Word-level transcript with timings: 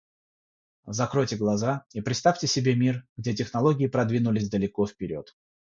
Закройте 0.87 1.35
глаза 1.35 1.85
и 1.93 2.01
представьте 2.01 2.47
себе 2.47 2.73
мир, 2.73 3.05
где 3.17 3.35
технологии 3.35 3.85
продвинулись 3.85 4.49
далеко 4.49 4.87
вперед. 4.87 5.37